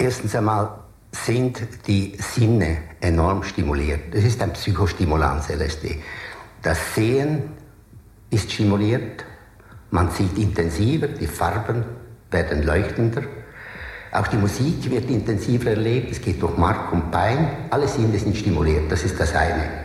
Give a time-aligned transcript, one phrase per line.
[0.00, 0.70] Erstens einmal
[1.12, 4.14] sind die Sinne enorm stimuliert.
[4.14, 6.00] Das ist ein Psychostimulans, LSD.
[6.62, 7.42] Das Sehen
[8.30, 9.26] ist stimuliert,
[9.90, 11.84] man sieht intensiver, die Farben
[12.30, 13.24] werden leuchtender.
[14.12, 18.34] Auch die Musik wird intensiver erlebt, es geht durch Mark und Bein, alle Sinne sind
[18.34, 19.79] stimuliert, das ist das eine.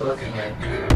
[0.00, 0.89] Looking at you.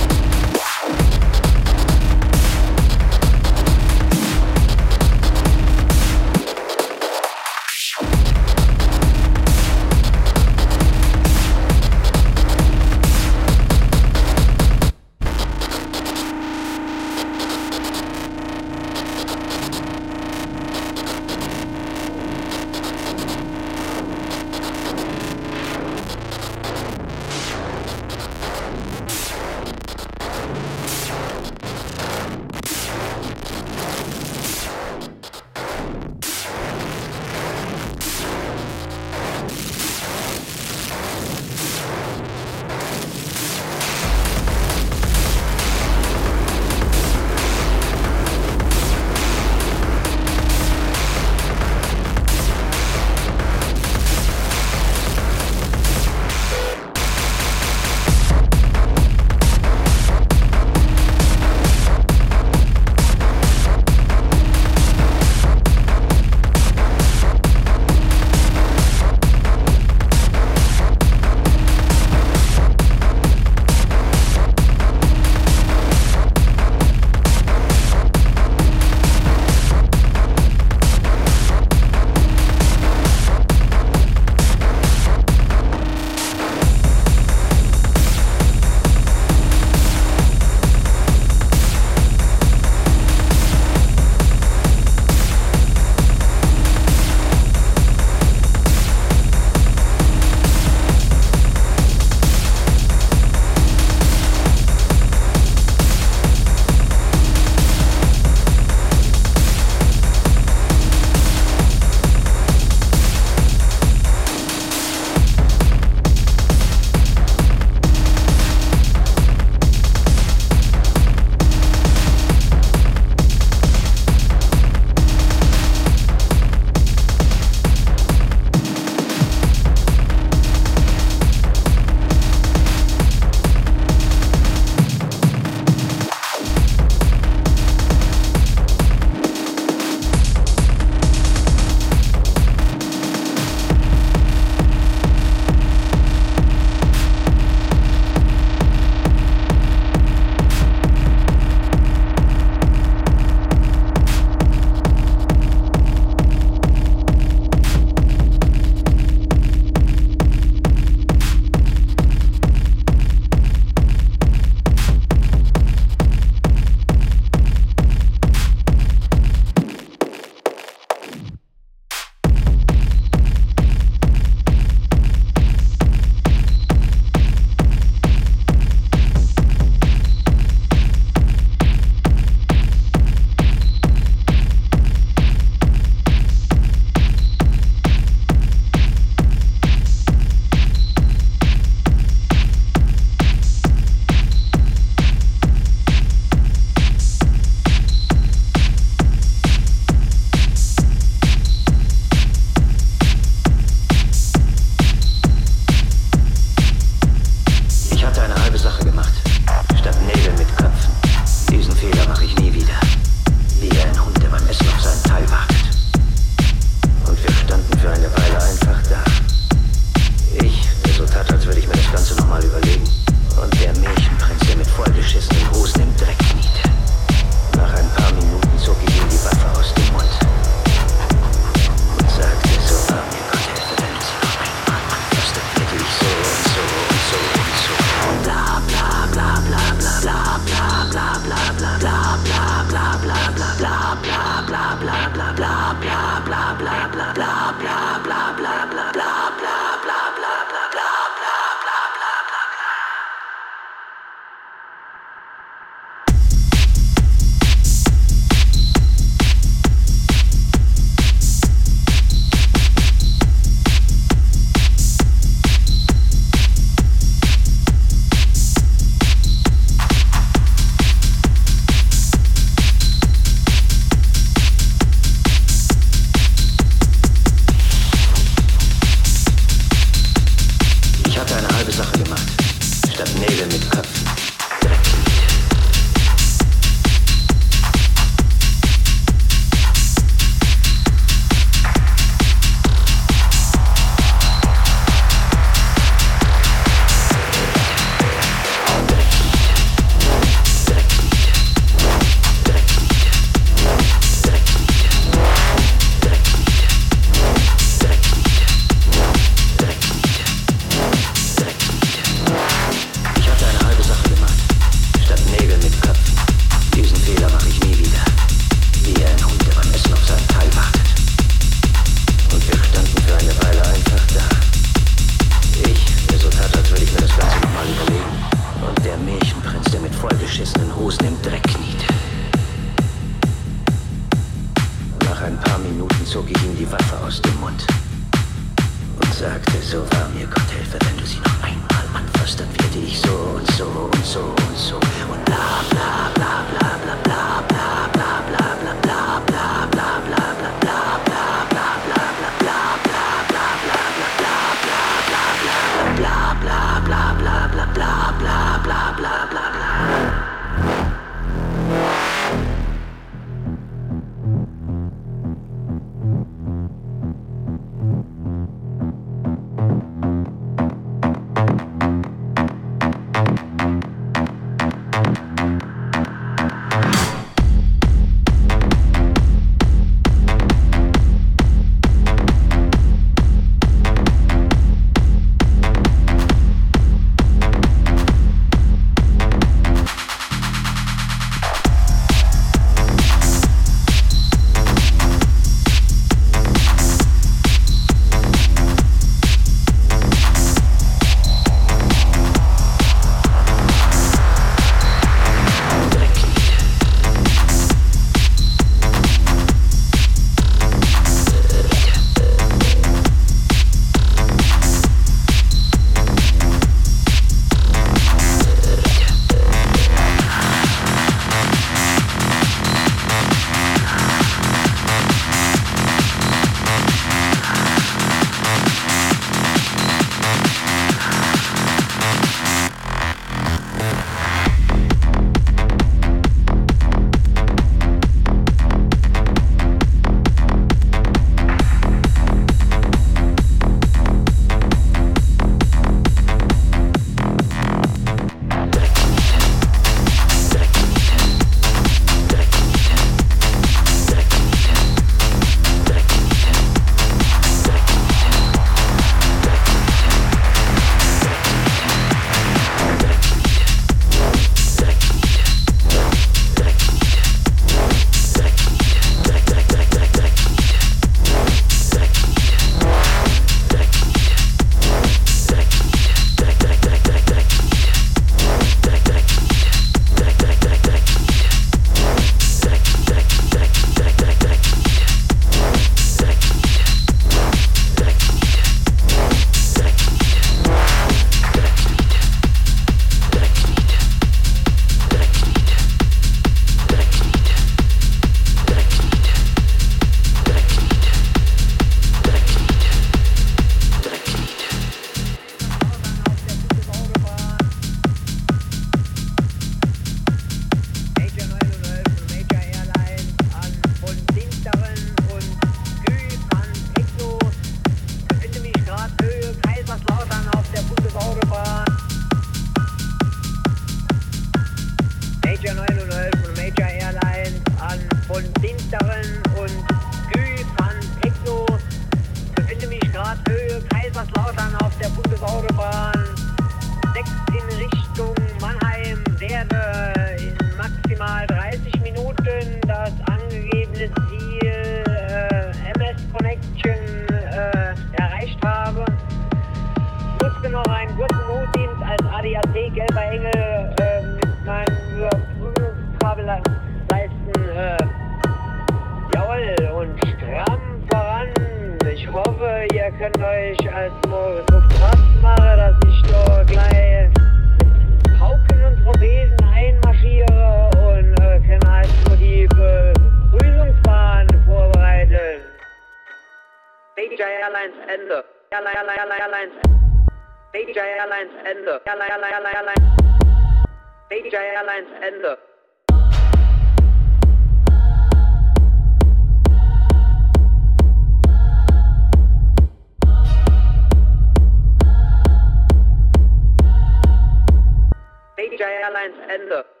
[598.77, 600.00] Jay Allen, and look.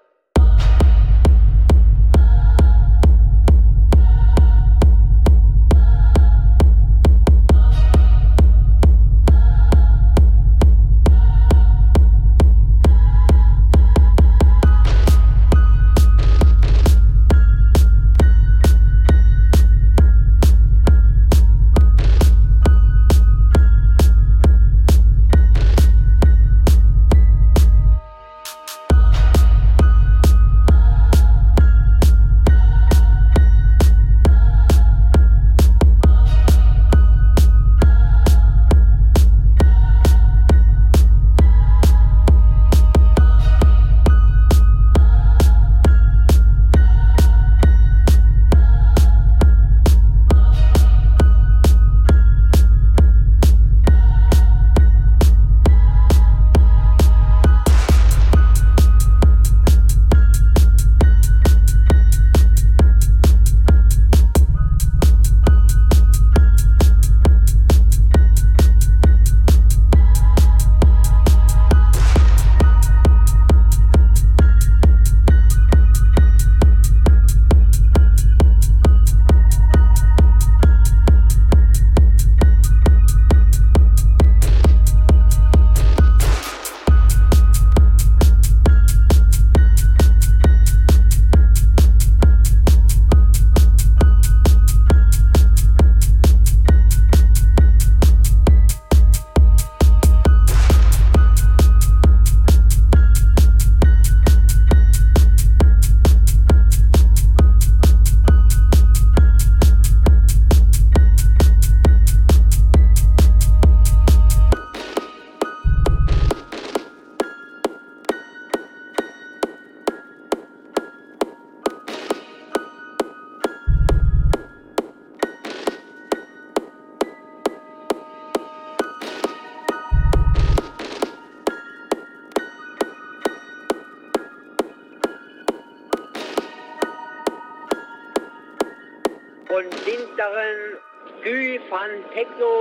[142.11, 142.60] Van Techno,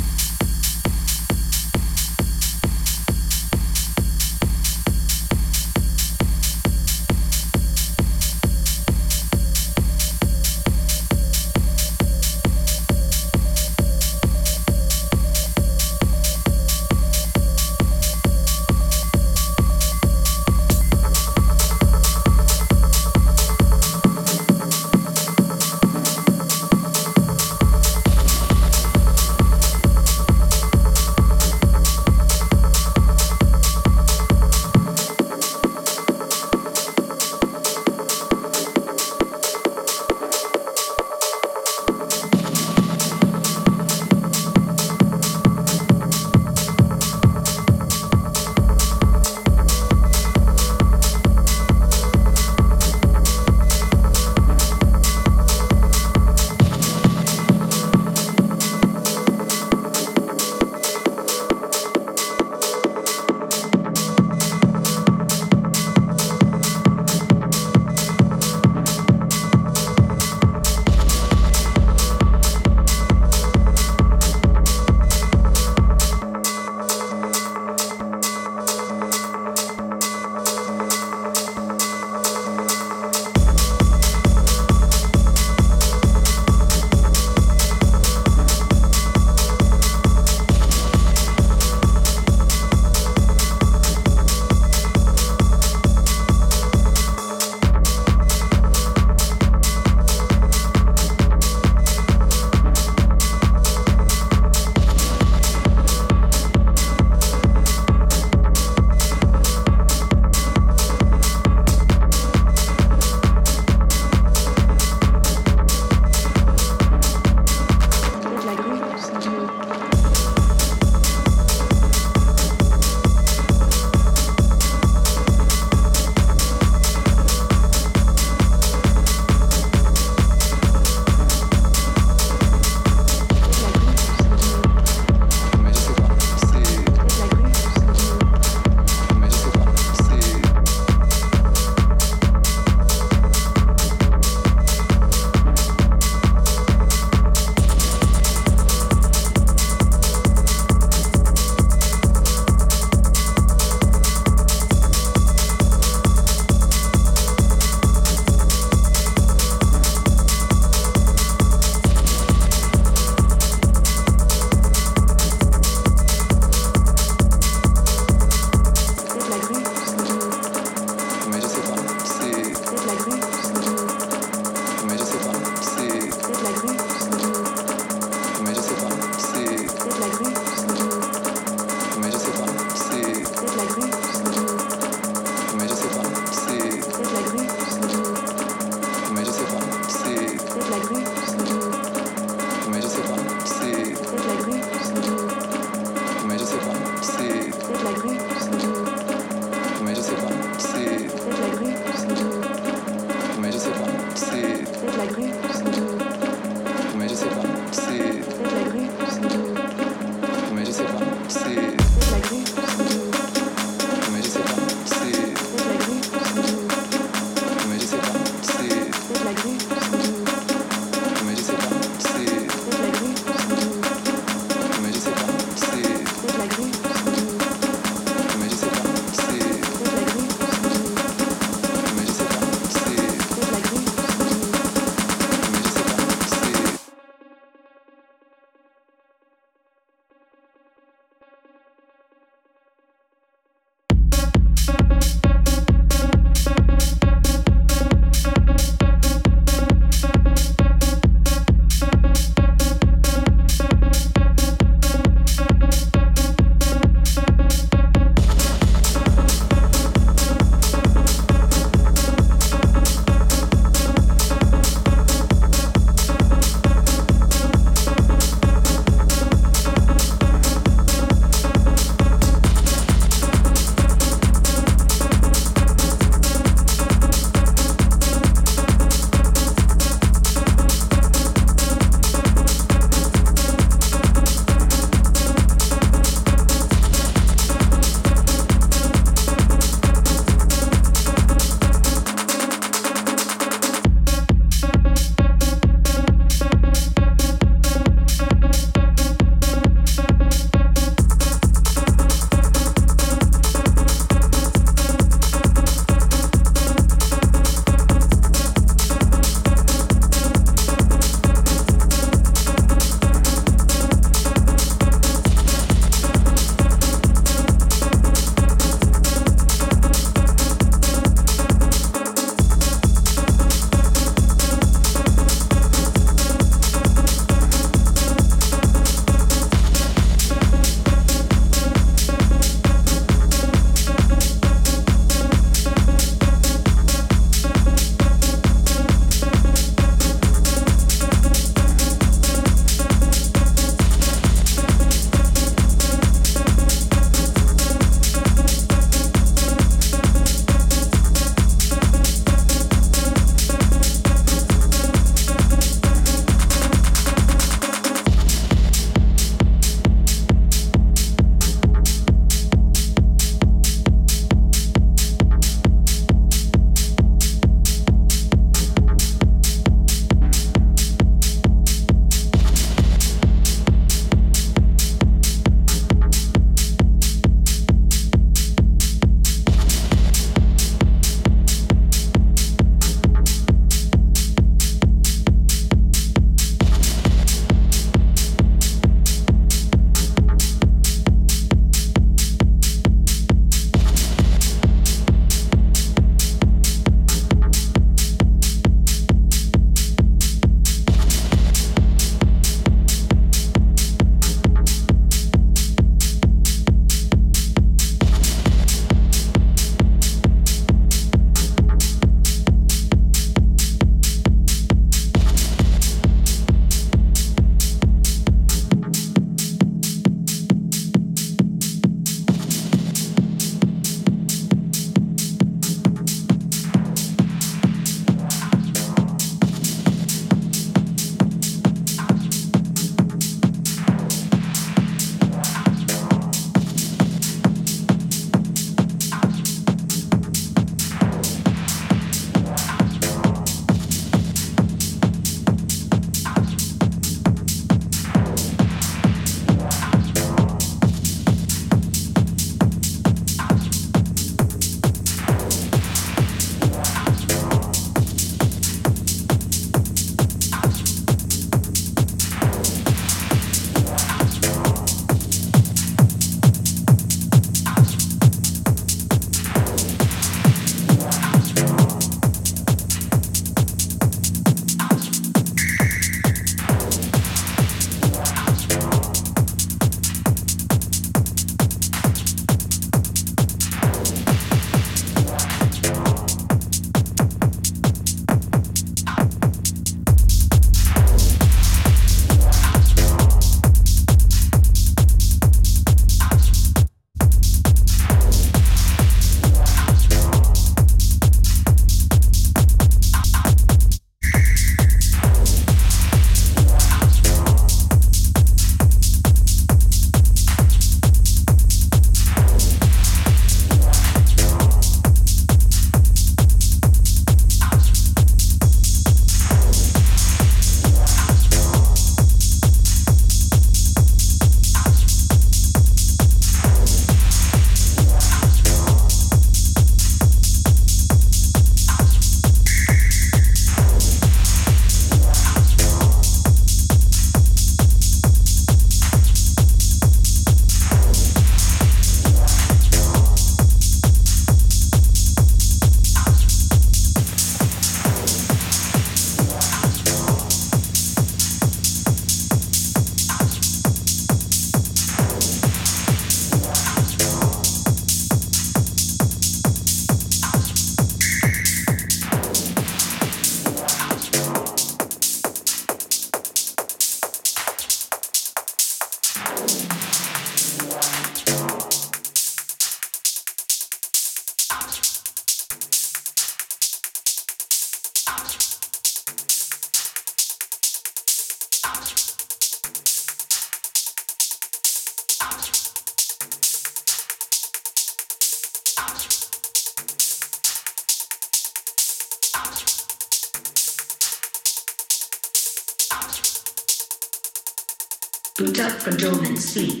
[598.56, 600.00] Boot up for dormant sleep.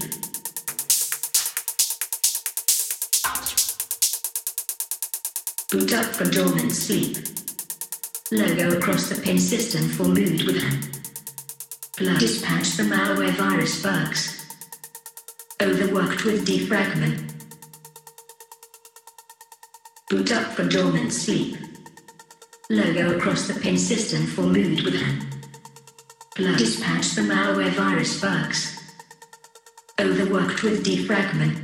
[5.72, 7.16] Boot up from dormant sleep.
[8.30, 10.62] Logo across the pin system for mood with
[11.96, 14.46] Plug dispatch the malware virus bugs.
[15.60, 17.32] Overworked with defragment.
[20.10, 21.56] Boot up from dormant sleep.
[22.70, 25.33] Logo across the pin system for mood with Plug
[26.34, 28.76] dispatch the malware virus bugs.
[30.00, 31.63] Overworked with defragment.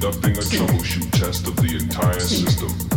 [0.00, 2.90] conducting a troubleshoot test of the entire system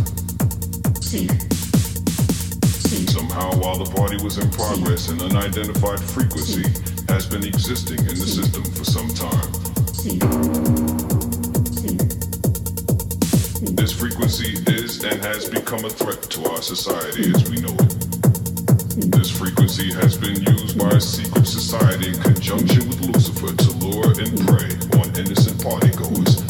[2.94, 5.08] somehow while the party was in progress.
[5.08, 6.62] An unidentified frequency
[7.08, 9.50] has been existing in the system for some time.
[13.74, 19.10] This frequency is and has become a threat to our society as we know it.
[19.10, 24.12] This frequency has been used by a secret society in conjunction with Lucifer to lure
[24.20, 24.70] and prey
[25.00, 26.43] on innocent partygoers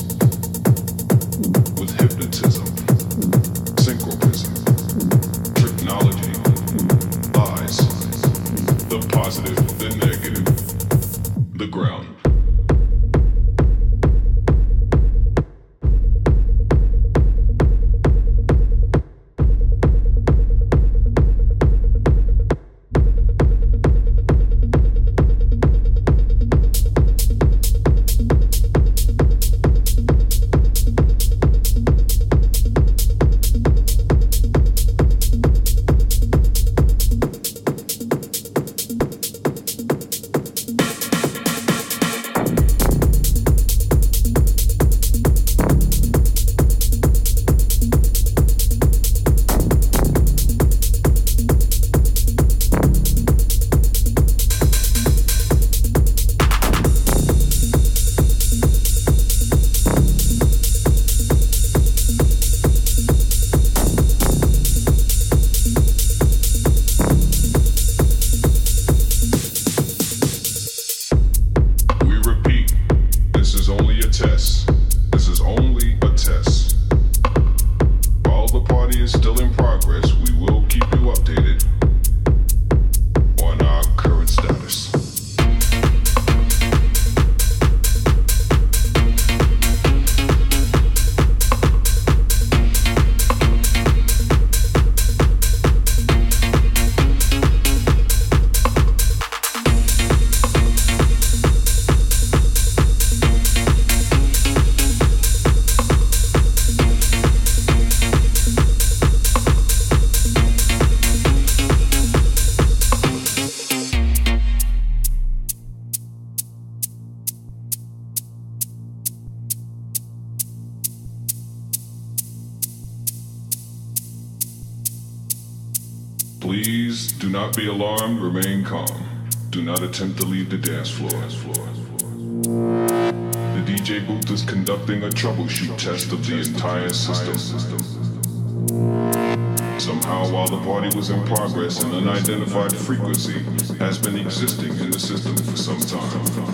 [142.85, 143.39] frequency
[143.79, 146.45] has been existing in the system for some time.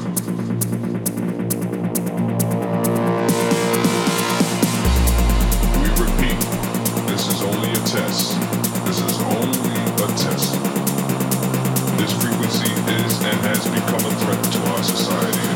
[11.98, 15.49] this frequency is and has become a threat to our status.